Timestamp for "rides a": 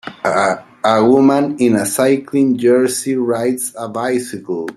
3.15-3.87